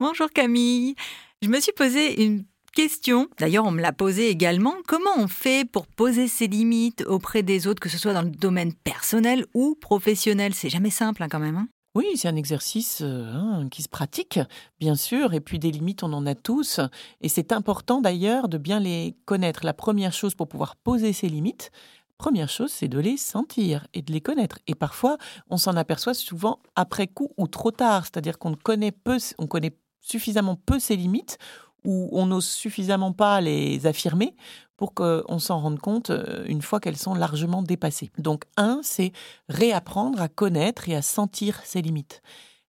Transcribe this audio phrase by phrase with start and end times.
[0.00, 0.96] Bonjour Camille.
[1.40, 2.44] Je me suis posé une
[2.74, 7.44] question, d'ailleurs on me l'a posée également, comment on fait pour poser ses limites auprès
[7.44, 10.52] des autres, que ce soit dans le domaine personnel ou professionnel?
[10.52, 11.56] C'est jamais simple hein, quand même.
[11.56, 14.40] Hein oui, c'est un exercice euh, hein, qui se pratique,
[14.80, 16.80] bien sûr, et puis des limites, on en a tous,
[17.20, 19.64] et c'est important d'ailleurs de bien les connaître.
[19.64, 21.70] La première chose pour pouvoir poser ses limites,
[22.18, 24.58] première chose, c'est de les sentir et de les connaître.
[24.66, 25.18] Et parfois,
[25.50, 29.76] on s'en aperçoit souvent après coup ou trop tard, c'est-à-dire qu'on connaît peu, on connaît
[30.04, 31.38] suffisamment peu ses limites
[31.84, 34.34] ou on n'ose suffisamment pas les affirmer
[34.76, 38.10] pour qu'on s'en rende compte euh, une fois qu'elles sont largement dépassées.
[38.18, 39.12] Donc un, c'est
[39.48, 42.22] réapprendre à connaître et à sentir ses limites.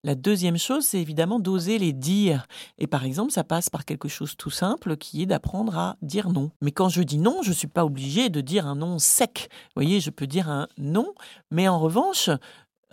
[0.06, 2.46] La deuxième chose, c'est évidemment d'oser les dire.
[2.78, 6.30] Et par exemple, ça passe par quelque chose tout simple qui est d'apprendre à dire
[6.30, 6.52] non.
[6.62, 9.48] Mais quand je dis non, je ne suis pas obligé de dire un non sec.
[9.50, 11.14] Vous voyez, je peux dire un non,
[11.52, 12.30] mais en revanche,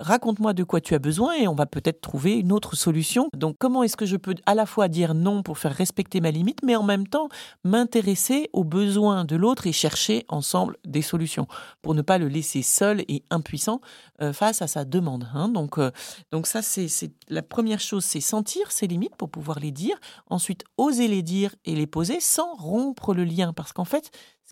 [0.01, 3.29] raconte-moi de quoi tu as besoin et on va peut-être trouver une autre solution.
[3.37, 6.31] Donc comment est-ce que je peux à la fois dire non pour faire respecter ma
[6.31, 7.29] limite, mais en même temps
[7.65, 11.47] m'intéresser aux besoins de l'autre et chercher ensemble des solutions
[11.83, 13.81] pour ne pas le laisser seul et impuissant
[14.23, 15.29] euh, face à sa demande.
[15.35, 15.49] Hein.
[15.49, 15.91] Donc, euh,
[16.33, 16.89] donc ça, c'est
[17.29, 19.97] la première chose, c'est sentir ses limites pour pouvoir les dire.
[20.29, 23.53] Ensuite, oser les dire et les poser sans rompre le lien.
[23.53, 24.11] Parce qu'en fait,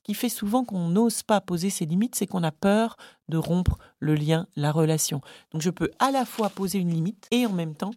[0.09, 2.97] qui fait souvent qu'on n'ose pas poser ses limites, c'est qu'on a peur
[3.29, 5.21] de rompre le lien, la relation.
[5.53, 7.91] Donc je peux à la fois poser une limite et en même temps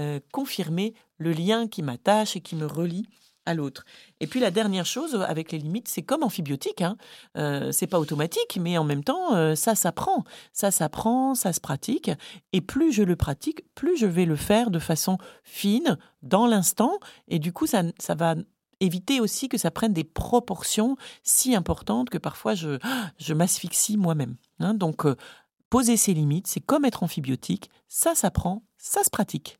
[0.00, 3.06] euh, confirmer le lien qui m'attache et qui me relie
[3.46, 3.84] à l'autre.
[4.18, 6.82] Et puis la dernière chose avec les limites, c'est comme amphibiotique.
[6.82, 6.96] Hein.
[7.38, 10.24] Euh, c'est pas automatique, mais en même temps, euh, ça s'apprend.
[10.52, 12.10] Ça s'apprend, ça se pratique.
[12.52, 16.98] Et plus je le pratique, plus je vais le faire de façon fine, dans l'instant.
[17.28, 18.34] Et du coup, ça, ça va
[18.82, 22.78] éviter aussi que ça prenne des proportions si importantes que parfois je,
[23.18, 24.36] je m'asphyxie moi-même.
[24.58, 24.74] Hein.
[24.74, 25.16] Donc, euh,
[25.70, 29.58] poser ses limites, c'est comme être amphibiotique, ça s'apprend, ça se pratique.